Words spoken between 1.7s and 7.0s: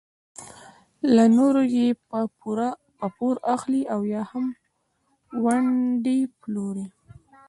یې په پور اخلي او یا هم ونډې پلوري.